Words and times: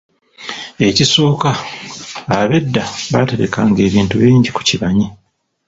Ekisooka, 0.87 1.49
abedda 2.37 2.83
baaterekanga 3.11 3.79
ebintu 3.87 4.13
bingi 4.21 4.49
ku 4.55 4.61
kibanyi. 4.67 5.07